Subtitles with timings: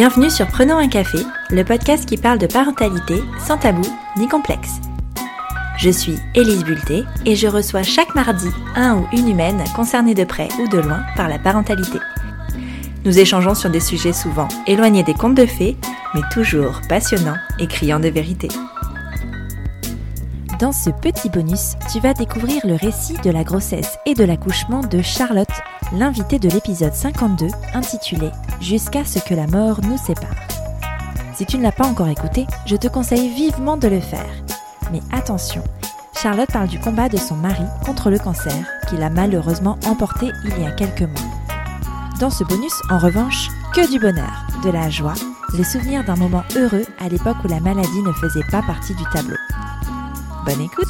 [0.00, 1.18] Bienvenue sur Prenons un café,
[1.50, 3.86] le podcast qui parle de parentalité sans tabou
[4.16, 4.80] ni complexe.
[5.76, 10.24] Je suis Élise Bulté et je reçois chaque mardi un ou une humaine concernée de
[10.24, 11.98] près ou de loin par la parentalité.
[13.04, 15.76] Nous échangeons sur des sujets souvent éloignés des contes de fées,
[16.14, 18.48] mais toujours passionnants et criants de vérité.
[20.60, 24.80] Dans ce petit bonus, tu vas découvrir le récit de la grossesse et de l'accouchement
[24.80, 25.60] de Charlotte,
[25.92, 28.30] l'invitée de l'épisode 52 intitulé
[28.60, 30.36] Jusqu'à ce que la mort nous sépare.
[31.34, 34.28] Si tu ne l'as pas encore écouté, je te conseille vivement de le faire.
[34.92, 35.64] Mais attention,
[36.14, 38.52] Charlotte parle du combat de son mari contre le cancer
[38.88, 41.30] qu'il a malheureusement emporté il y a quelques mois.
[42.20, 45.14] Dans ce bonus, en revanche, que du bonheur, de la joie,
[45.56, 49.04] les souvenirs d'un moment heureux à l'époque où la maladie ne faisait pas partie du
[49.14, 49.38] tableau.
[50.44, 50.88] Bonne écoute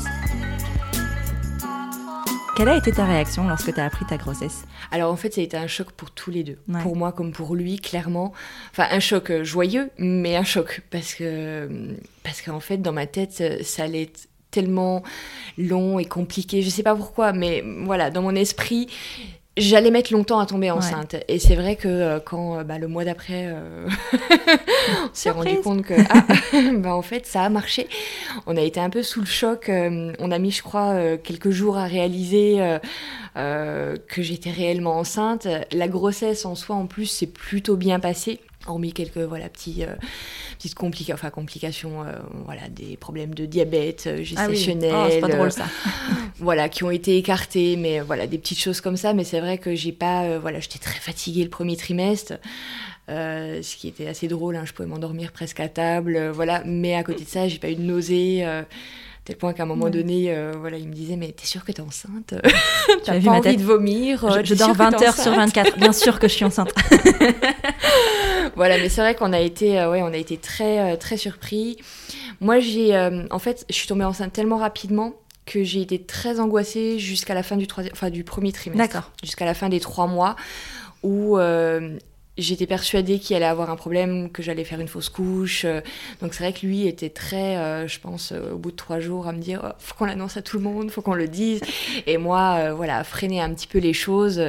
[2.60, 4.66] Quelle a été ta réaction lorsque tu as appris ta grossesse?
[4.90, 6.58] Alors en fait, ça a été un choc pour tous les deux.
[6.82, 8.34] Pour moi comme pour lui, clairement.
[8.70, 10.82] Enfin, un choc euh, joyeux, mais un choc.
[10.90, 15.02] Parce que, parce qu'en fait, dans ma tête, euh, ça allait être tellement
[15.56, 16.60] long et compliqué.
[16.60, 18.88] Je sais pas pourquoi, mais voilà, dans mon esprit,
[19.56, 21.16] J'allais mettre longtemps à tomber enceinte.
[21.26, 23.88] Et c'est vrai que euh, quand euh, bah, le mois d'après, euh,
[25.04, 26.24] on s'est rendu compte que, ah,
[26.78, 27.88] bah, en fait, ça a marché.
[28.46, 29.70] On a été un peu sous le choc.
[29.70, 32.78] on a mis, je crois, quelques jours à réaliser
[33.34, 35.48] que j'étais réellement enceinte.
[35.72, 39.84] La grossesse en soi, en plus, s'est plutôt bien passée hormis quelques voilà petits,
[40.58, 42.04] petites complications enfin complications
[42.44, 45.08] voilà des problèmes de diabète gestationnel ah oui.
[45.08, 45.66] oh, c'est pas drôle ça
[46.40, 49.12] voilà, qui ont été écartées, mais voilà, des petites choses comme ça.
[49.12, 52.34] Mais c'est vrai que j'ai pas, euh, voilà, j'étais très fatiguée le premier trimestre,
[53.08, 54.56] euh, ce qui était assez drôle.
[54.56, 56.62] Hein, je pouvais m'endormir presque à table, euh, voilà.
[56.64, 58.46] Mais à côté de ça, j'ai pas eu de nausée.
[59.24, 61.82] tel point qu'à un moment donné, voilà, il me disait Mais t'es sûre que t'es
[61.82, 62.34] enceinte?
[63.04, 64.42] Tu as pas envie de vomir?
[64.44, 66.72] Je, dors 20 heures sur 24, bien sûr que je suis enceinte.
[68.56, 71.78] voilà, mais c'est vrai qu'on a été, ouais, on a été très, très surpris.
[72.40, 72.96] Moi, j'ai,
[73.30, 75.14] en fait, je suis tombée enceinte tellement rapidement
[75.46, 78.86] que j'ai été très angoissée jusqu'à la fin du, troisième, enfin, du premier trimestre.
[78.86, 79.10] D'accord.
[79.22, 80.36] Jusqu'à la fin des trois mois
[81.02, 81.98] où euh,
[82.40, 85.64] j'étais persuadée qu'il allait avoir un problème, que j'allais faire une fausse couche.
[85.64, 85.80] Euh.
[86.20, 89.28] Donc c'est vrai que lui était très, euh, je pense, au bout de trois jours
[89.28, 91.60] à me dire oh, faut qu'on l'annonce à tout le monde, faut qu'on le dise.
[92.06, 94.40] Et moi, voilà, freiner un petit peu les choses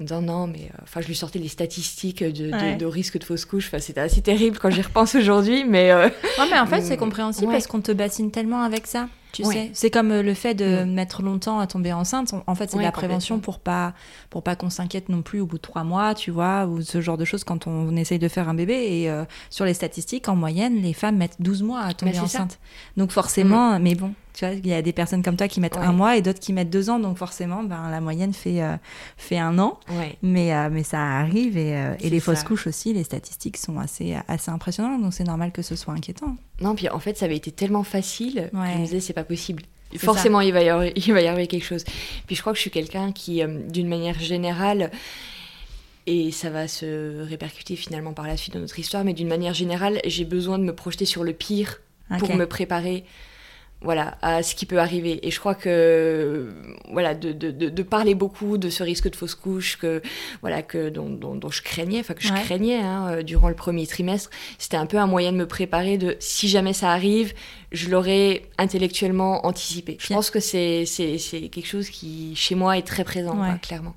[0.00, 3.44] en disant non, mais enfin, je lui sortais les statistiques de, de, risque de fausse
[3.44, 3.66] couche.
[3.68, 5.92] Enfin, c'était assez terrible quand j'y repense aujourd'hui, mais.
[5.94, 6.12] Ouais,
[6.50, 9.70] mais en fait, c'est compréhensible parce qu'on te bassine tellement avec ça tu sais.
[9.74, 12.34] C'est comme euh, le fait de mettre longtemps à tomber enceinte.
[12.46, 13.94] En fait, c'est de la prévention pour pas
[14.30, 17.00] pour pas qu'on s'inquiète non plus au bout de trois mois, tu vois, ou ce
[17.00, 18.74] genre de choses quand on, essaye de faire un bébé.
[18.74, 22.58] Et euh, sur les statistiques, en moyenne, les femmes mettent 12 mois à tomber enceinte.
[22.96, 23.82] Donc forcément, mm.
[23.82, 26.16] mais bon, tu vois, il y a des personnes comme toi qui mettent un mois
[26.16, 28.76] et d'autres qui mettent deux ans, donc forcément, ben, la moyenne fait, euh,
[29.16, 29.78] fait un an.
[30.22, 33.78] Mais, euh, mais ça arrive et, euh, et les fausses couches aussi, les statistiques sont
[33.78, 36.36] assez, assez impressionnantes, donc c'est normal que ce soit inquiétant.
[36.60, 39.24] Non, puis en fait, ça avait été tellement facile que je me disais, c'est pas
[39.24, 39.62] possible.
[39.96, 41.84] Forcément, il va, y avoir, il va y avoir quelque chose.
[42.26, 44.90] Puis je crois que je suis quelqu'un qui, d'une manière générale,
[46.06, 49.54] et ça va se répercuter finalement par la suite de notre histoire, mais d'une manière
[49.54, 51.80] générale, j'ai besoin de me projeter sur le pire
[52.18, 53.04] pour me préparer
[53.84, 55.20] voilà, à ce qui peut arriver.
[55.26, 56.52] Et je crois que,
[56.90, 60.00] voilà, de, de, de, parler beaucoup de ce risque de fausse couche que,
[60.40, 63.86] voilà, que, dont, dont, je craignais, enfin, que je craignais hein, euh, durant le premier
[63.86, 67.34] trimestre, c'était un peu un moyen de me préparer de, si jamais ça arrive,
[67.72, 69.98] je l'aurais intellectuellement anticipé.
[70.00, 70.84] Je pense que c'est
[71.52, 73.94] quelque chose qui, chez moi, est très présent, clairement.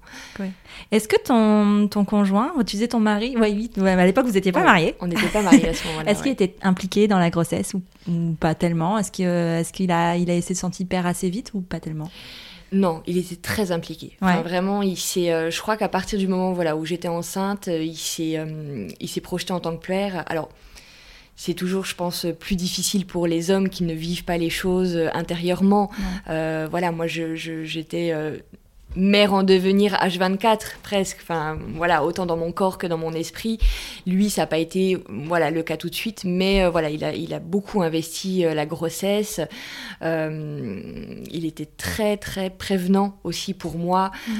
[0.92, 4.52] Est-ce que ton, ton conjoint, tu disais ton mari, ouais, oui, à l'époque, vous n'étiez
[4.52, 6.12] pas mariés On n'était pas mariés à ce moment-là.
[6.12, 7.82] Est-ce qu'il était impliqué dans la grossesse ou,
[8.40, 8.98] pas tellement?
[8.98, 11.80] Est-ce qu'il est qu'il a, il a essayé de sentir père assez vite ou pas
[11.80, 12.10] tellement?
[12.72, 14.18] Non, il était très impliqué.
[14.22, 15.32] vraiment, il s'est.
[15.32, 18.88] Euh, je crois qu'à partir du moment voilà où j'étais enceinte, euh, il s'est, euh,
[19.00, 20.24] il s'est projeté en tant que père.
[20.28, 20.50] Alors,
[21.38, 24.98] c'est toujours, je pense, plus difficile pour les hommes qui ne vivent pas les choses
[25.14, 25.92] intérieurement.
[26.30, 28.38] Euh, voilà, moi, j'étais euh,
[28.98, 33.60] mère en devenir H24 presque, enfin voilà, autant dans mon corps que dans mon esprit.
[34.06, 37.04] Lui, ça n'a pas été voilà le cas tout de suite, mais euh, voilà, il
[37.04, 39.40] a, il a beaucoup investi la grossesse.
[40.02, 44.12] il était très très prévenant aussi pour moi.
[44.28, 44.32] Mmh.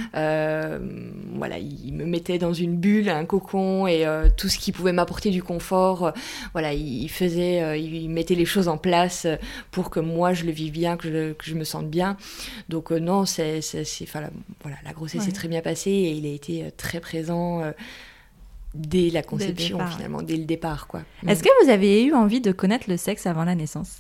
[1.36, 4.06] voilà, il me mettait dans une bulle, un cocon et
[4.36, 6.14] tout ce qui pouvait m'apporter du confort.
[6.54, 9.28] voilà, il, faisait, il mettait les choses en place
[9.72, 12.18] pour que moi je le vive bien, que je, que je me sente bien.
[12.70, 13.60] Donc non, c'est,
[14.04, 14.30] enfin
[14.62, 17.72] voilà, la grossesse s'est très bien passée et il a été euh, très présent euh,
[18.74, 20.88] dès la conception finalement, dès le départ.
[20.88, 21.02] quoi.
[21.28, 24.00] Est-ce que vous avez eu envie de connaître le sexe avant la naissance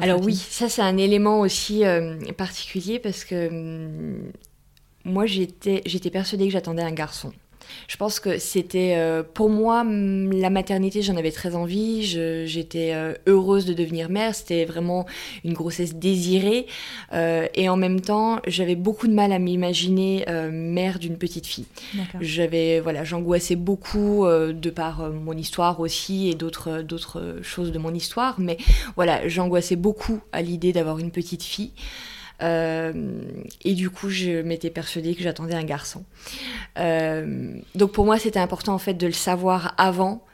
[0.00, 4.32] Alors oui, ça c'est un élément aussi euh, particulier parce que hum,
[5.04, 7.32] moi j'étais, j'étais persuadée que j'attendais un garçon.
[7.88, 12.04] Je pense que c'était euh, pour moi la maternité, j'en avais très envie.
[12.04, 14.34] J'étais euh, heureuse de devenir mère.
[14.34, 15.06] C'était vraiment
[15.44, 16.66] une grossesse désirée.
[17.12, 21.66] Euh, et en même temps, j'avais beaucoup de mal à m'imaginer mère d'une petite fille.
[22.20, 27.94] J'avais voilà, j'angoissais beaucoup de par mon histoire aussi et d'autres d'autres choses de mon
[27.94, 28.38] histoire.
[28.38, 28.56] Mais
[28.96, 31.72] voilà, j'angoissais beaucoup à l'idée d'avoir une petite fille.
[32.42, 32.92] Euh,
[33.64, 36.04] et du coup, je m'étais persuadée que j'attendais un garçon.
[36.78, 40.24] Euh, donc pour moi, c'était important en fait de le savoir avant.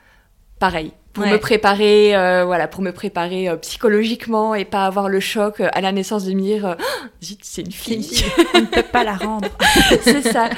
[0.59, 5.61] Pareil, pour me préparer, euh, voilà, pour me préparer psychologiquement et pas avoir le choc
[5.61, 6.77] à la naissance de me dire,
[7.43, 8.25] c'est une fille,
[8.55, 9.49] on ne peut pas la rendre.
[10.03, 10.51] c'est ça.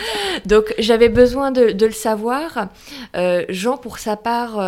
[0.47, 2.69] Donc j'avais besoin de, de, le savoir.
[3.50, 4.58] Jean, pour sa part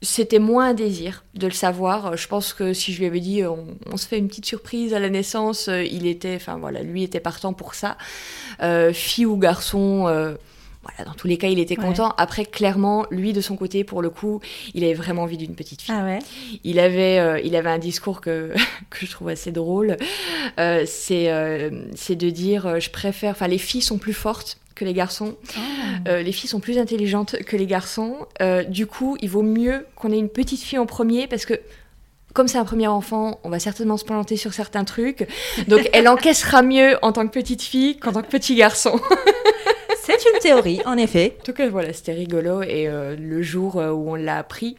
[0.00, 2.16] c'était moins un désir de le savoir.
[2.16, 5.00] Je pense que si je lui avais dit on, se fait une petite surprise à
[5.00, 7.96] la naissance, euh, il était, enfin voilà, lui était partant pour ça.
[8.62, 10.34] Euh, fille ou garçon, euh,
[10.82, 12.14] voilà, dans tous les cas, il était content.
[12.16, 14.40] Après, clairement, lui de son côté, pour le coup,
[14.72, 15.94] il avait vraiment envie d'une petite fille.
[15.96, 16.18] Ah
[16.62, 18.54] il avait, il avait un discours que
[18.90, 19.96] que je trouve assez drôle.
[20.56, 25.36] c'est c'est de dire, je préfère, enfin les filles sont plus fortes que les garçons.
[25.56, 25.60] Ah.
[26.08, 28.16] Euh, les filles sont plus intelligentes que les garçons.
[28.40, 31.60] Euh, du coup, il vaut mieux qu'on ait une petite fille en premier parce que
[32.34, 35.26] comme c'est un premier enfant, on va certainement se planter sur certains trucs.
[35.66, 39.00] Donc elle encaissera mieux en tant que petite fille qu'en tant que petit garçon.
[40.02, 41.36] c'est une théorie, en effet.
[41.40, 42.62] En tout cas, voilà, c'était rigolo.
[42.62, 44.76] Et euh, le jour où on l'a appris,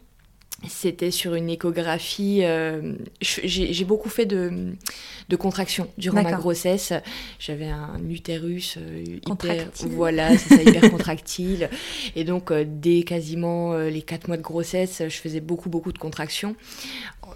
[0.68, 2.42] c'était sur une échographie.
[2.44, 4.74] Euh, j'ai beaucoup fait de,
[5.30, 6.92] de contractions durant ma grossesse.
[7.40, 11.70] J'avais un utérus euh, hyper, voilà, ça, hyper contractile.
[12.16, 15.98] Et donc, euh, dès quasiment les quatre mois de grossesse, je faisais beaucoup, beaucoup de
[15.98, 16.56] contractions.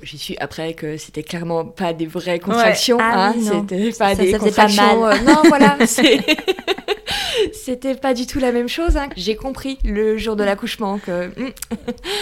[0.01, 2.97] J'y suis après que c'était clairement pas des vraies contractions.
[2.99, 5.01] Ah hein, c'était pas des contractions.
[5.01, 5.23] Pas mal.
[5.23, 5.77] non, voilà.
[7.51, 8.97] C'était pas du tout la même chose.
[8.97, 9.09] Hein.
[9.15, 11.27] J'ai compris le jour de l'accouchement que.
[11.27, 11.51] Hmm.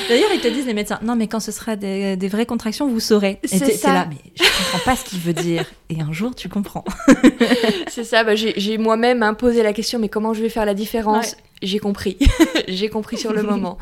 [0.10, 3.00] D'ailleurs, ils te disent les médecins, non mais quand ce sera des, vraies contractions, vous
[3.00, 3.40] saurez.
[3.44, 3.94] C'est ça.
[3.94, 5.66] là, mais je comprends pas ce qu'il veut dire.
[5.90, 6.86] Et un jour, tu comprends.
[7.90, 8.24] c'est ça.
[8.24, 12.18] Bah, j'ai moi-même imposé la question, mais comment je vais faire la différence j'ai compris,
[12.68, 13.78] j'ai compris sur le moment.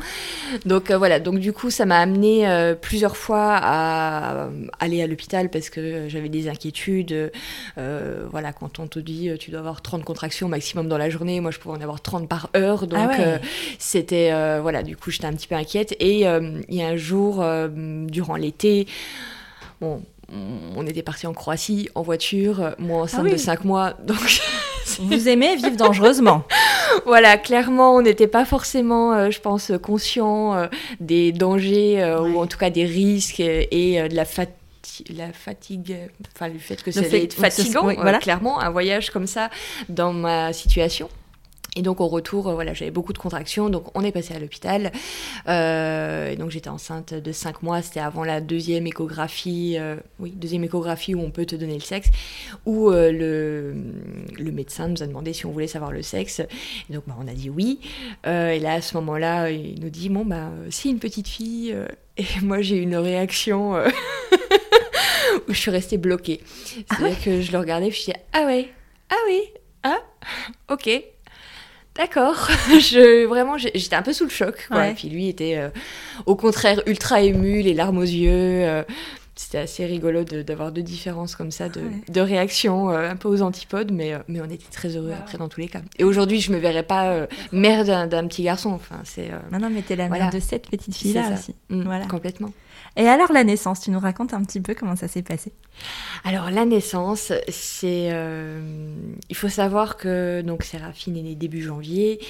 [0.66, 4.48] Donc euh, voilà, donc du coup ça m'a amené euh, plusieurs fois à,
[4.78, 7.32] aller à l'hôpital parce que j'avais des inquiétudes.
[7.78, 11.40] Euh, voilà, quand on te dit tu dois avoir 30 contractions maximum dans la journée,
[11.40, 13.38] moi je pouvais en avoir 30 par heure, donc ah
[13.78, 14.30] c'était
[14.60, 15.94] voilà, du coup j'étais un petit peu inquiète.
[16.00, 17.44] Et il y a un jour
[18.06, 18.86] durant l'été,
[19.80, 20.02] bon,
[20.76, 24.40] on était parti en Croatie en voiture, moi enceinte ah de 5 mois, donc
[25.00, 26.44] vous aimez vivre dangereusement.
[27.06, 30.66] voilà, clairement, on n'était pas forcément, euh, je pense, conscient euh,
[31.00, 34.54] des dangers euh, ou en tout cas des risques et de la fatigue
[35.14, 35.96] la fatigue,
[36.34, 38.18] enfin le fait que c'est fatigant, voilà.
[38.18, 39.48] clairement, un voyage comme ça
[39.88, 41.08] dans ma situation.
[41.76, 44.38] Et donc au retour, euh, voilà, j'avais beaucoup de contractions, donc on est passé à
[44.38, 44.90] l'hôpital.
[45.48, 50.32] Euh, et donc j'étais enceinte de 5 mois, c'était avant la deuxième échographie, euh, oui,
[50.32, 52.08] deuxième échographie où on peut te donner le sexe,
[52.66, 53.74] où le,
[54.36, 56.40] le, médecin nous a demandé si on voulait savoir le sexe.
[56.90, 57.78] Et donc bah, on a dit oui.
[58.24, 61.74] et là à ce moment-là, il nous dit bon bah si une petite fille.
[62.16, 63.74] et moi j'ai eu une réaction
[65.48, 66.40] où je suis restée bloquée.
[66.88, 68.68] Ah C'est-à-dire que je le regardais et je disais ah ouais,
[69.10, 69.40] ah oui,
[69.84, 70.00] ah
[70.68, 70.90] ok.
[72.00, 72.48] D'accord.
[72.70, 74.88] je vraiment j'étais un peu sous le choc quoi.
[74.88, 75.68] Et puis lui était euh,
[76.24, 78.30] au contraire ultra ému, les larmes aux yeux.
[78.64, 78.82] Euh,
[79.36, 83.42] c'était assez rigolo d'avoir deux différences comme ça de, de réactions euh, un peu aux
[83.42, 85.80] antipodes, mais, mais on était très heureux après dans tous les cas.
[85.98, 88.70] Et aujourd'hui, je me verrais pas mère d'un petit garçon.
[88.70, 89.30] Enfin, c'est.
[89.52, 91.54] non, non, mais t'es la mère de cette petite fille là aussi.
[91.68, 92.06] Mm, voilà.
[92.06, 92.52] Complètement.
[92.96, 95.52] Et alors la naissance, tu nous racontes un petit peu comment ça s'est passé?
[96.24, 98.94] Alors la naissance, c'est, euh,
[99.28, 102.20] il faut savoir que donc Séraphine est née début janvier.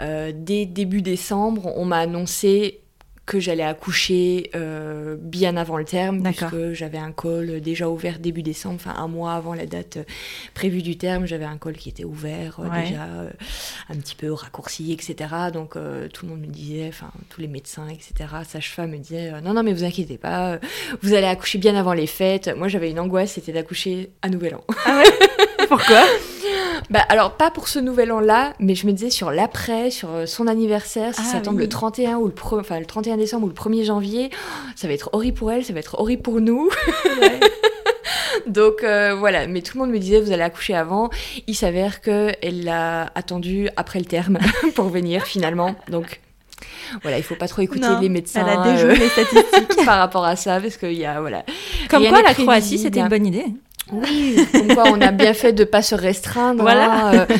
[0.00, 2.80] Euh, dès début décembre, on m'a annoncé
[3.26, 8.42] que j'allais accoucher euh, bien avant le terme, puisque j'avais un col déjà ouvert début
[8.42, 10.04] décembre, enfin un mois avant la date euh,
[10.54, 13.06] prévue du terme, j'avais un col qui était ouvert euh, déjà
[13.88, 15.34] un petit peu raccourci, etc.
[15.52, 19.54] Donc tout le monde me disait, enfin tous les médecins, etc., sage-femme me disaient, non,
[19.54, 20.58] non, mais vous inquiétez pas,
[21.02, 22.50] vous allez accoucher bien avant les fêtes.
[22.56, 24.64] Moi j'avais une angoisse, c'était d'accoucher à Nouvel An.
[24.84, 25.66] Ah ouais?
[25.68, 26.02] Pourquoi?
[26.88, 30.26] Bah alors pas pour ce nouvel an-là, mais je me disais sur l'après, sur euh,
[30.26, 33.48] son anniversaire, si ah ça tombe le 31 ou le, enfin, le 31 décembre ou
[33.48, 34.30] le 1er janvier,
[34.76, 36.70] ça va être horrible pour elle, ça va être horrible pour nous.
[38.46, 41.10] Donc euh, voilà, mais tout le monde me disait vous allez accoucher avant.
[41.46, 44.38] Il s'avère que elle l'a attendu après le terme
[44.74, 45.74] pour venir finalement.
[45.88, 46.20] Donc
[47.02, 48.44] voilà, il faut pas trop écouter les médecins.
[48.46, 51.44] Elle a déjoué les statistiques par rapport à ça parce qu'il y a voilà.
[51.88, 53.46] Comme quoi la Croatie c'était une bonne idée.
[53.92, 56.62] Oui, comme quoi on a bien fait de pas se restreindre.
[56.62, 57.08] Voilà.
[57.08, 57.36] Hein, euh,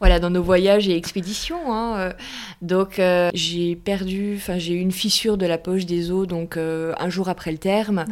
[0.00, 1.72] voilà, dans nos voyages et expéditions.
[1.72, 2.12] Hein,
[2.60, 3.00] donc
[3.34, 7.28] j'ai perdu, enfin j'ai eu une fissure de la poche des os, donc un jour
[7.28, 8.04] après le terme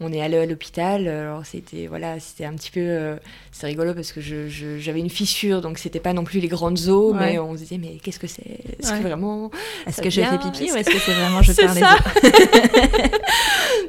[0.00, 1.08] on est allé à l'hôpital.
[1.08, 3.16] Alors c'était voilà, c'était un petit peu, euh,
[3.52, 7.14] c'est rigolo parce que j'avais une fissure, donc c'était pas non plus les grandes eaux,
[7.14, 8.60] mais on se disait mais qu'est-ce que c'est?
[8.78, 9.50] Est-ce que vraiment
[9.86, 11.96] Est-ce que j'ai fait pipi ou est-ce que c'est vraiment je perds ça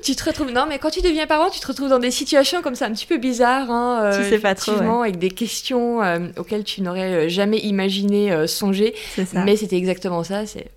[0.01, 2.61] Tu te retrouves non, mais quand tu deviens parent, tu te retrouves dans des situations
[2.61, 6.19] comme ça un petit peu bizarres, hein, tu sais pas trop, avec des questions euh,
[6.37, 8.95] auxquelles tu n'aurais euh, jamais imaginé songer.
[9.33, 10.45] Mais c'était exactement ça.
[10.45, 10.67] C'est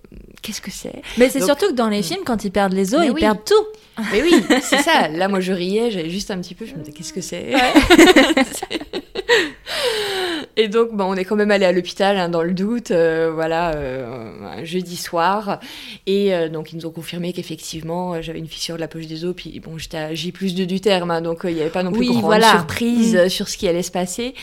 [0.41, 1.01] qu'est-ce que c'est?
[1.17, 3.65] Mais c'est surtout que dans les films, quand ils perdent les os, ils perdent tout.
[4.11, 5.07] Mais oui, c'est ça.
[5.09, 7.51] Là, moi, je riais, j'avais juste un petit peu, je me disais, qu'est-ce que c'est?
[10.57, 13.31] Et donc, bon, on est quand même allé à l'hôpital hein, dans le doute, euh,
[13.33, 15.59] voilà, euh, jeudi soir.
[16.07, 19.23] Et euh, donc, ils nous ont confirmé qu'effectivement, j'avais une fissure de la poche des
[19.23, 19.33] os.
[19.35, 21.83] Puis, bon, j'étais à J plus 2 du terme, hein, donc il n'y avait pas
[21.83, 22.51] non plus grande voilà.
[22.51, 23.29] surprise mm.
[23.29, 24.33] sur ce qui allait se passer.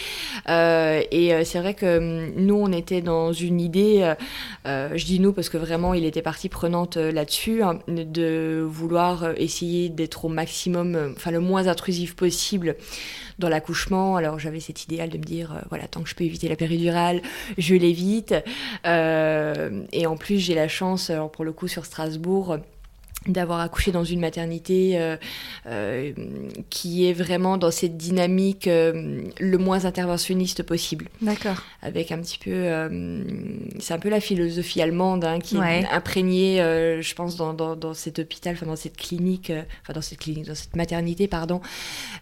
[0.48, 4.14] et c'est vrai que hum, nous, on était dans une idée,
[4.64, 9.88] je dis nous parce que vraiment, il était partie prenante là-dessus, hein, de vouloir essayer
[9.88, 12.76] d'être au maximum, enfin, le moins intrusif possible
[13.38, 14.16] dans l'accouchement.
[14.16, 16.56] Alors j'avais cet idéal de me dire, euh, voilà, tant que je peux éviter la
[16.56, 17.22] péridurale,
[17.56, 18.34] je l'évite.
[18.86, 22.58] Euh, et en plus, j'ai la chance, alors pour le coup sur Strasbourg,
[23.28, 25.16] d'avoir accouché dans une maternité euh,
[25.66, 26.12] euh,
[26.70, 31.08] qui est vraiment dans cette dynamique euh, le moins interventionniste possible.
[31.20, 31.62] D'accord.
[31.82, 32.48] Avec un petit peu,
[33.78, 37.94] c'est un peu la philosophie allemande hein, qui est imprégnée, je pense, dans, dans, dans,
[37.94, 41.60] cet hôpital, enfin dans cette clinique, enfin dans cette clinique, dans cette maternité, pardon,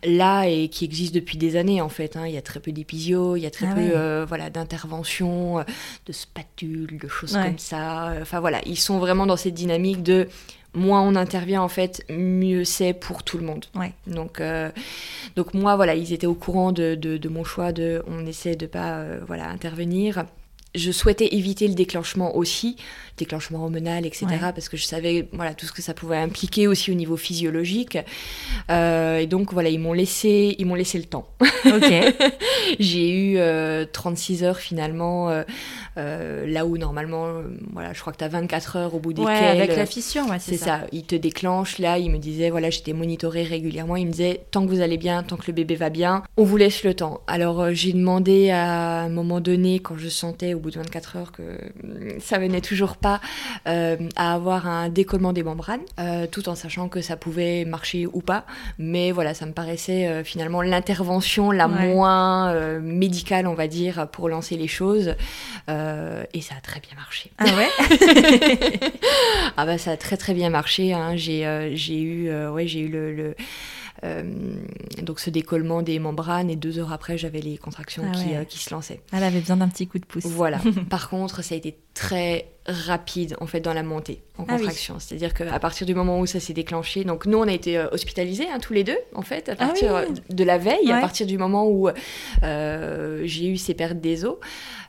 [0.05, 2.17] là et qui existe depuis des années en fait.
[2.17, 2.27] Hein.
[2.27, 5.65] Il y a très peu d'épisio, il y a très ah peu, voilà, d'interventions,
[6.07, 8.15] de spatules, de choses comme ça.
[8.21, 10.29] Enfin voilà, ils sont vraiment dans cette dynamique de
[10.77, 13.65] moins on intervient en fait, mieux c'est pour tout le monde.
[13.75, 13.93] Ouais.
[14.07, 14.71] Donc, euh,
[15.35, 18.67] donc moi voilà, ils étaient au courant de, de, mon choix de, on essaie de
[18.67, 20.27] pas euh, voilà intervenir.
[20.75, 22.77] Je souhaitais éviter le déclenchement aussi,
[23.17, 24.27] déclenchement hormonal, etc.
[24.55, 27.97] Parce que je savais voilà tout ce que ça pouvait impliquer aussi au niveau physiologique.
[28.71, 31.27] Euh, et donc voilà, ils m'ont laissé, ils m'ont laissé le temps.
[32.79, 33.39] J'ai eu
[33.91, 35.31] 36 heures finalement
[35.99, 39.13] euh, là où normalement, euh, voilà, je crois que tu as 24 heures au bout
[39.13, 39.33] desquelles.
[39.33, 40.81] Ouais, avec la fissure, ouais, c'est ça.
[40.93, 41.79] Il te déclenche.
[41.79, 43.97] Là, il me disait, voilà, j'étais monitorée régulièrement.
[43.97, 46.45] Il me disait, tant que vous allez bien, tant que le bébé va bien, on
[46.45, 47.21] vous laisse le temps.
[47.27, 51.17] Alors, euh, j'ai demandé à un moment donné, quand je sentais au bout de 24
[51.17, 51.43] heures que
[52.21, 53.21] ça venait toujours pas,
[53.65, 55.81] à avoir un décollement des membranes,
[56.31, 58.45] tout en sachant que ça pouvait marcher ou pas.
[58.79, 64.57] Mais voilà, ça me paraissait finalement l'intervention la moins médicale, on va dire, pour lancer
[64.57, 65.15] les choses.
[65.69, 65.86] Euh,
[66.33, 67.31] et ça a très bien marché.
[67.39, 67.69] Ah ouais
[69.57, 70.93] Ah bah ça a très très bien marché.
[70.93, 71.17] Hein.
[71.17, 73.35] J'ai euh, j'ai eu, euh, ouais, eu le, le
[75.03, 78.59] donc ce décollement des membranes et deux heures après j'avais les contractions ah qui, qui,
[78.63, 79.01] se lançaient.
[79.13, 80.27] Elle avait besoin d'un petit coup de pouce.
[80.27, 80.61] Voilà.
[80.91, 84.97] Par contre ça a été très rapide en fait dans la montée en ah contraction.
[84.99, 87.89] C'est-à-dire qu'à partir du moment où ça s'est déclenché, donc nous on a été euh,
[87.93, 91.27] hospitalisés hein, tous les deux en fait à ah partir de la veille, à partir
[91.27, 91.89] du moment où
[92.43, 94.37] euh, j'ai eu ces pertes des os,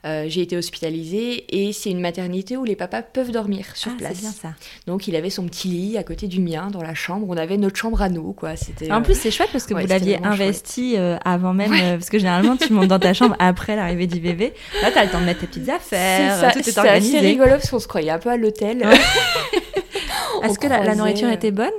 [0.05, 3.97] euh, j'ai été hospitalisée et c'est une maternité où les papas peuvent dormir sur ah,
[3.97, 4.19] place.
[4.19, 4.53] Bien ça.
[4.85, 7.25] Donc il avait son petit lit à côté du mien dans la chambre.
[7.29, 8.55] On avait notre chambre à nous quoi.
[8.55, 8.91] C'était.
[8.91, 12.73] En plus c'est chouette parce que vous l'aviez investi avant même parce que généralement tu
[12.73, 14.53] montes dans ta chambre après l'arrivée du bébé.
[14.81, 17.19] Là tu as le temps de mettre tes petites affaires, tout est organisé.
[17.19, 18.81] C'est rigolo parce qu'on se croyait un peu à l'hôtel.
[20.43, 21.73] Est-ce que la, nourriture était bonne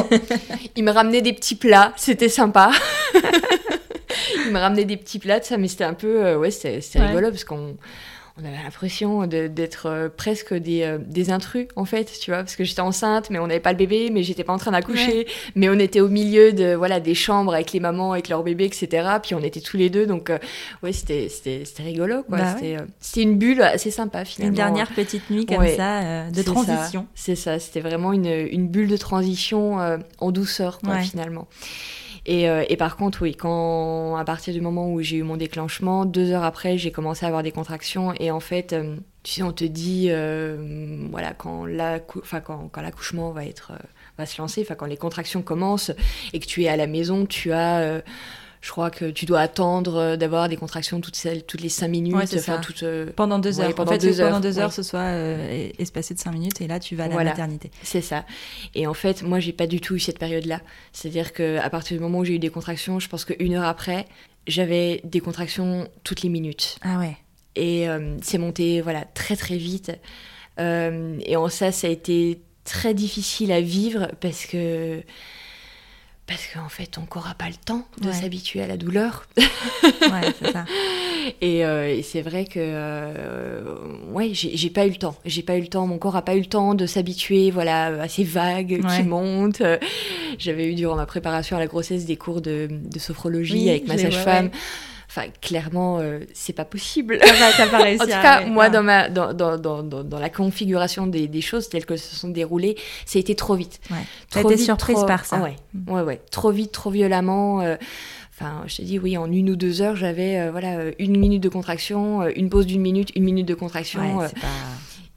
[0.76, 2.72] Il me ramenait des petits plats, c'était sympa.
[4.46, 7.30] il me ramenait des petits plats, ça, mais c'était un peu, euh, ouais, c'était rigolo
[7.30, 7.76] parce qu'on
[8.40, 12.56] on avait l'impression d'être euh, presque des, euh, des, intrus en fait, tu vois, parce
[12.56, 15.26] que j'étais enceinte, mais on n'avait pas le bébé, mais j'étais pas en train d'accoucher,
[15.54, 18.64] mais on était au milieu de voilà des chambres avec les mamans, avec leur bébé,
[18.64, 19.08] etc.
[19.22, 20.38] Puis on était tous les deux, donc euh,
[20.82, 21.28] ouais, c'était
[21.78, 22.38] rigolo quoi.
[22.38, 22.56] Bah
[23.00, 24.50] c'était une bulle assez sympa finalement.
[24.50, 27.06] Une dernière petite nuit comme ça de transition.
[27.14, 29.78] C'est ça, c'était vraiment une, une, bulle de transition
[30.18, 31.48] en douceur quoi, finalement.
[32.28, 36.04] Euh, et, par contre, oui, quand à partir du moment où j'ai eu mon déclenchement,
[36.04, 38.12] deux heures après, j'ai commencé à avoir des contractions.
[38.18, 43.72] Et en fait, euh, tu sais, on te dit, euh, voilà, quand l'accouchement va être
[44.18, 45.92] va se lancer, enfin quand les contractions commencent
[46.32, 48.02] et que tu es à la maison, tu as
[48.60, 51.88] je crois que tu dois attendre euh, d'avoir des contractions toutes, celles, toutes les 5
[51.88, 52.14] minutes.
[52.62, 53.74] toutes, euh, pendant deux heures.
[53.74, 56.60] pendant en fait, deux heures, pendant deux heures, ce soit euh, espacé de 5 minutes
[56.60, 57.70] et là, tu vas à la maternité.
[57.82, 58.26] C'est ça.
[58.74, 60.60] Et en fait, moi, j'ai pas du tout eu cette période-là.
[60.92, 64.06] C'est-à-dire qu'à partir du moment où j'ai eu des contractions, je pense qu'une heure après,
[64.46, 66.76] j'avais des contractions toutes les minutes.
[66.82, 67.16] Ah ouais.
[67.56, 67.86] Et
[68.22, 69.90] c'est monté voilà, très très vite.
[70.58, 75.02] et en ça, ça a été très difficile à vivre parce que
[76.30, 79.26] parce qu'en fait, ton corps n'a pas le temps de s'habituer à la douleur.
[79.36, 80.64] ouais, c'est ça.
[81.42, 83.62] Euh, et, c'est vrai que, euh,
[84.10, 85.14] ouais, j'ai pas eu le temps.
[85.26, 85.86] J'ai pas eu le temps.
[85.86, 89.62] Mon corps n'a pas eu le temps de s'habituer, voilà, à ces vagues qui montent.
[90.38, 92.68] J'avais eu durant ma préparation à la grossesse des cours de,
[92.98, 94.50] sophrologie avec ma sage-femme.
[95.10, 97.18] Enfin, clairement, euh, c'est pas possible.
[97.20, 101.26] Ça pas en tout cas, moi, dans, ma, dans, dans, dans, dans, la configuration des,
[101.26, 102.76] des, choses telles que se sont déroulées,
[103.06, 103.80] ça a été trop vite.
[103.90, 103.96] Ouais.
[104.30, 105.40] Trop été surprise par ça.
[105.42, 105.56] Ouais.
[105.74, 105.92] Mm.
[105.92, 106.20] ouais, ouais.
[106.30, 107.60] Trop vite, trop violemment.
[107.60, 107.74] Euh,
[108.32, 111.42] enfin, je t'ai dit, oui, en une ou deux heures, j'avais euh, voilà, une minute
[111.42, 114.16] de contraction, une pause d'une minute, une minute de contraction.
[114.16, 114.46] Ouais, pas...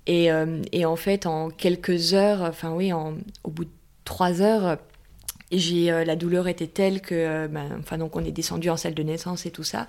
[0.07, 0.29] et,
[0.71, 3.71] et, en fait, en quelques heures, enfin oui, en, au bout de
[4.05, 4.79] trois heures,
[5.57, 8.77] j'ai euh, la douleur était telle que euh, ben, enfin donc on est descendu en
[8.77, 9.87] salle de naissance et tout ça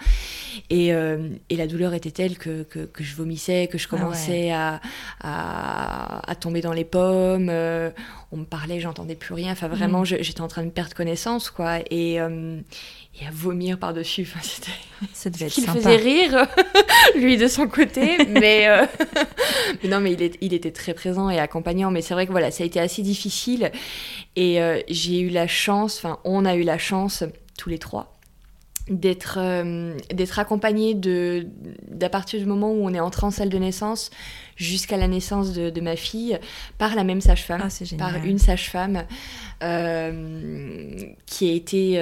[0.71, 3.97] et, euh, et la douleur était telle que, que, que, je vomissais que je ah
[3.97, 4.81] commençais à,
[5.21, 10.17] à, à, tomber dans les pommes on me parlait j'entendais plus rien enfin vraiment mm.
[10.21, 12.19] j'étais en train de perdre connaissance quoi et
[13.21, 14.23] et à vomir par-dessus.
[14.29, 14.41] Enfin,
[15.13, 16.49] c'était ce qui faisait rire,
[17.15, 18.19] lui de son côté.
[18.27, 18.67] mais,
[19.83, 21.93] mais, non, mais il, est, il, était très présent et accompagnant.
[21.93, 23.71] Mais c'est vrai que voilà, ça a été assez difficile.
[24.35, 27.25] Et j'ai eu la chance, enfin, on a eu la chance,
[27.57, 28.15] tous les trois,
[28.89, 31.47] d'être euh, d'être accompagnés de
[31.89, 34.11] d'à partir du moment où on est entré en salle de naissance
[34.57, 36.39] jusqu'à la naissance de, ma fille
[36.77, 39.05] par la même sage-femme ah, par une sage-femme
[39.63, 41.99] euh, qui a été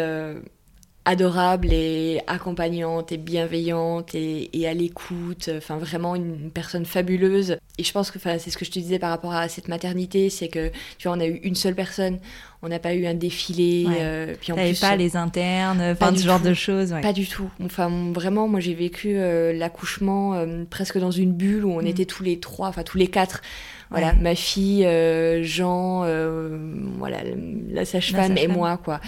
[1.04, 7.56] adorable et accompagnante et bienveillante et, à l'écoute, enfin vraiment une, personne fabuleuse.
[7.78, 10.30] Et je pense que c'est ce que je te disais par rapport à cette maternité,
[10.30, 12.18] c'est que tu vois, on a eu une seule personne,
[12.62, 13.86] on n'a pas eu un défilé.
[13.88, 16.94] Euh, puis en plus, pas les internes, pas ce genre de choses.
[17.02, 17.50] Pas du tout.
[17.64, 21.86] Enfin vraiment, moi j'ai vécu euh, l'accouchement euh, presque dans une bulle où on mm.
[21.86, 23.42] était tous les trois, enfin tous les quatre.
[23.90, 24.88] Voilà, ma fille,
[25.42, 26.06] Jean,
[26.96, 27.18] voilà,
[27.68, 29.02] la sage-femme et moi, quoi.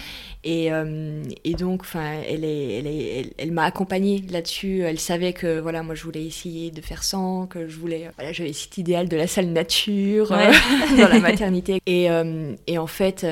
[0.45, 4.81] Et, euh, et donc, enfin, elle, est, elle, est, elle, m'a accompagnée là-dessus.
[4.81, 8.33] Elle savait que, voilà, moi, je voulais essayer de faire sans, que je voulais, voilà,
[8.33, 10.53] j'avais cet idéal de la salle nature euh,
[10.99, 11.81] dans la maternité.
[11.87, 13.27] Et, euh, et en fait,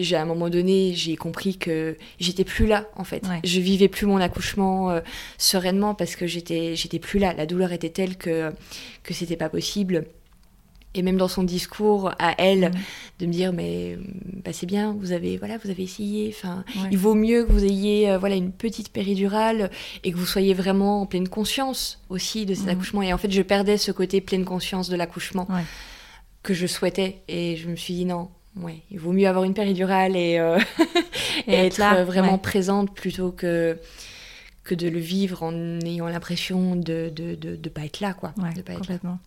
[0.00, 3.22] j'ai à un moment donné, j'ai compris que j'étais plus là, en fait.
[3.44, 5.00] Je vivais plus mon accouchement
[5.38, 7.32] sereinement parce que j'étais, j'étais plus là.
[7.32, 8.50] La douleur était telle que
[9.04, 10.04] que c'était pas possible
[10.98, 12.74] et même dans son discours à elle, mm.
[13.20, 13.96] de me dire mais
[14.44, 16.34] bah, c'est bien, vous avez voilà, vous avez essayé.
[16.36, 19.70] Enfin, il vaut mieux que vous ayez euh, voilà une petite péridurale
[20.02, 22.70] et que vous soyez vraiment en pleine conscience aussi de cet mm.
[22.70, 23.02] accouchement.
[23.02, 25.46] Et en fait, je perdais ce côté pleine conscience de l'accouchement
[26.42, 27.22] que je souhaitais.
[27.28, 30.58] Et je me suis dit non, ouais, il vaut mieux avoir une péridurale et, euh,
[31.46, 33.78] être, là, vraiment présente plutôt que
[34.64, 38.34] que de le vivre en ayant l'impression de ne de, de, pas être là, quoi.
[38.54, 39.18] de pas être Là.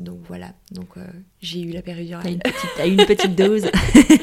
[0.00, 1.04] Donc voilà, donc euh,
[1.40, 2.40] j'ai eu la péridurale.
[2.76, 3.70] T'as une, une petite dose.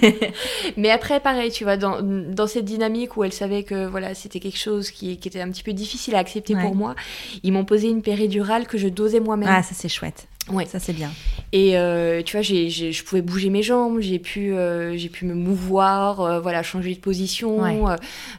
[0.78, 4.42] Mais après, pareil, tu vois, dans, dans, cette dynamique où elle savait que voilà, c'était
[4.42, 6.94] quelque chose qui, qui, était un petit peu difficile à accepter pour moi,
[7.44, 9.48] ils m'ont posé une péridurale que je dosais moi-même.
[9.50, 10.28] Ah, ça c'est chouette.
[10.50, 10.66] Ouais.
[10.66, 11.12] Ça, c'est bien.
[11.54, 15.26] Et euh, tu vois, j'ai, je pouvais bouger mes jambes, j'ai pu, euh, j'ai pu
[15.26, 17.62] me mouvoir, euh, voilà, changer de position.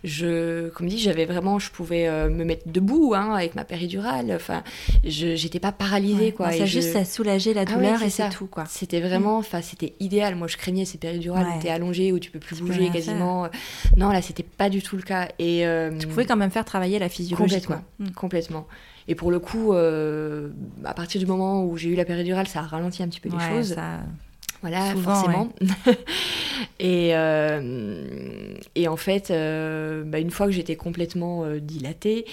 [0.05, 4.33] je, comme dit, j'avais vraiment, je pouvais me mettre debout hein, avec ma péridurale.
[4.35, 4.63] Enfin,
[5.05, 6.53] je j'étais pas paralysée, quoi.
[6.53, 8.65] ça juste, ça soulageait la ah douleur et c'est tout, quoi.
[8.69, 10.35] C'était vraiment, enfin, c'était idéal.
[10.35, 13.49] Moi, je craignais ces péridurales où t'es allongée, où tu peux plus bouger quasiment.
[13.97, 15.29] Non, là, c'était pas du tout le cas.
[15.39, 15.65] Et
[15.99, 18.07] tu pouvais quand même faire travailler la physiologie, complètement, quoi.
[18.15, 18.67] Complètement.
[19.09, 20.51] Et pour le coup, euh,
[20.85, 23.29] à partir du moment où j'ai eu la péridurale, ça a ralenti un petit peu
[23.29, 23.77] les choses.
[24.61, 25.53] Voilà, forcément.
[26.79, 32.27] et, euh, et en fait, euh, bah, une fois que j'étais complètement dilatée,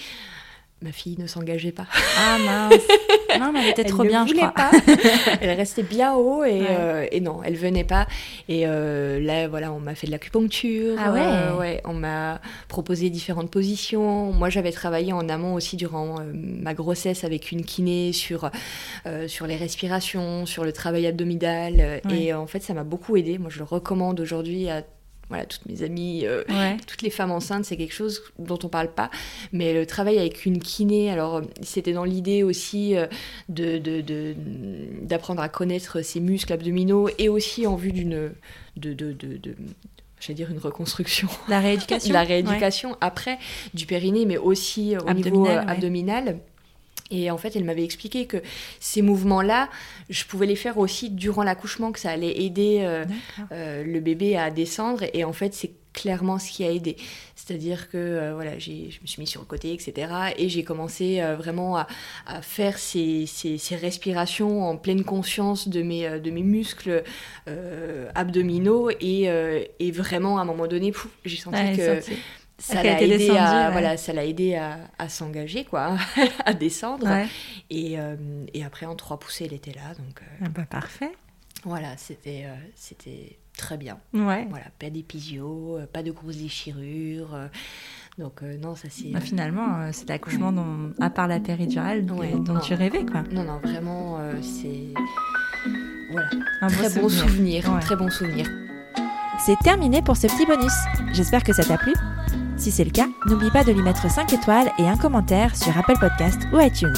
[0.82, 1.88] ma fille ne s'engageait pas.
[2.18, 2.88] Ah mince
[3.40, 4.52] Non, mais elle était trop bien, je crois.
[4.52, 4.72] Pas.
[5.42, 8.08] elle restait bien haut et, euh, et, non, elle venait pas.
[8.48, 10.96] Et euh, là, voilà, on m'a fait de l'acupuncture.
[11.00, 14.32] Ah ouais, euh, ouais On m'a proposé différentes positions.
[14.32, 18.50] Moi, j'avais travaillé en amont aussi durant ma grossesse avec une kiné sur,
[19.28, 22.02] sur les respirations, sur le travail abdominal.
[22.10, 23.38] Et en fait, ça m'a beaucoup aidé.
[23.38, 24.84] Moi, je le recommande aujourd'hui à
[25.30, 26.44] voilà, toutes mes amies, euh,
[26.88, 29.10] toutes les femmes enceintes, c'est quelque chose dont on parle pas.
[29.54, 33.08] Mais le travail avec une kiné, alors c'était dans l'idée aussi euh,
[33.48, 34.36] de,
[35.02, 38.32] d'apprendre à connaître ses muscles abdominaux et aussi en vue d'une
[38.76, 39.56] de, de, de
[40.20, 41.28] j'allais dire une reconstruction.
[41.48, 42.14] La rééducation.
[42.20, 43.38] La rééducation après
[43.74, 46.40] du périnée, mais aussi au niveau euh, abdominal.
[47.12, 48.38] Et en fait, elle m'avait expliqué que
[48.80, 49.70] ces mouvements-là,
[50.10, 53.06] je pouvais les faire aussi durant l'accouchement, que ça allait aider euh,
[53.52, 55.04] euh, le bébé à descendre.
[55.14, 56.98] Et en fait, c'est clairement ce qui a aidé.
[57.36, 60.12] C'est-à-dire que euh, voilà, je me suis mis sur le côté, etc.
[60.38, 61.88] Et j'ai commencé vraiment à,
[62.42, 67.04] faire ces, ces, respirations en pleine conscience de mes, de mes muscles
[68.14, 68.92] abdominaux.
[69.02, 69.24] Et,
[69.80, 70.94] et, vraiment, à un moment donné,
[71.26, 72.02] j'ai senti que
[72.60, 75.98] ça l'a aidé, à, voilà, ça l'a aidé à, à s'engager, quoi,
[76.46, 77.08] à descendre.
[77.70, 77.98] Et,
[78.54, 79.94] et, après, en trois poussées, elle était là.
[79.98, 81.12] Donc, ah bah, parfait.
[81.64, 82.46] Voilà, c'était
[82.76, 83.98] c'était très bien.
[84.14, 84.48] Ouais.
[84.50, 87.36] Voilà, pas d'épisio, euh, pas de grosses déchirures.
[87.36, 87.48] Euh,
[88.18, 89.10] donc euh, non, ça c'est.
[89.10, 93.24] Bah, finalement, c'est l'accouchement dont, à part la péridurale, dont tu rêvais, quoi.
[93.32, 94.94] Non, non, vraiment, c'est
[96.12, 96.30] voilà,
[96.62, 98.48] un très bon souvenir, très bon souvenir.
[99.46, 100.74] C'est terminé pour ce petit bonus.
[101.14, 101.94] J'espère que ça t'a plu.
[102.60, 105.76] Si c'est le cas, n'oublie pas de lui mettre 5 étoiles et un commentaire sur
[105.78, 106.94] Apple Podcast ou iTunes.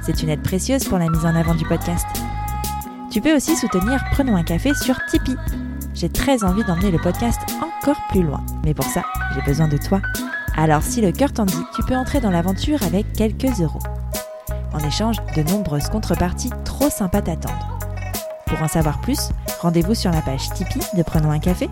[0.00, 2.06] C'est une aide précieuse pour la mise en avant du podcast.
[3.10, 5.36] Tu peux aussi soutenir Prenons un café sur Tipeee.
[5.92, 9.02] J'ai très envie d'emmener le podcast encore plus loin, mais pour ça,
[9.34, 10.00] j'ai besoin de toi.
[10.56, 13.82] Alors si le cœur t'en dit, tu peux entrer dans l'aventure avec quelques euros.
[14.72, 17.52] En échange, de nombreuses contreparties trop sympas t'attendent.
[18.46, 19.28] Pour en savoir plus,
[19.60, 21.68] rendez-vous sur la page Tipeee de Prenons un café.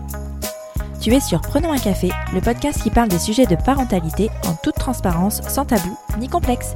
[1.01, 4.53] Tu es sur Prenons un café, le podcast qui parle des sujets de parentalité en
[4.53, 6.75] toute transparence, sans tabou ni complexe.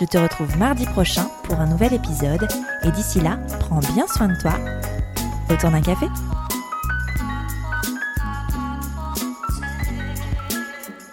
[0.00, 2.46] Je te retrouve mardi prochain pour un nouvel épisode
[2.84, 4.52] et d'ici là, prends bien soin de toi.
[5.50, 6.06] Autour d'un café